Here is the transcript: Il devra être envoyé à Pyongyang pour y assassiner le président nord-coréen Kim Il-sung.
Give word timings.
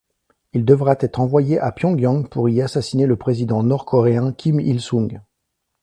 Il 0.53 0.65
devra 0.65 0.95
être 0.99 1.19
envoyé 1.19 1.59
à 1.59 1.71
Pyongyang 1.71 2.27
pour 2.27 2.49
y 2.49 2.59
assassiner 2.63 3.05
le 3.05 3.17
président 3.17 3.61
nord-coréen 3.61 4.33
Kim 4.33 4.59
Il-sung. 4.59 5.21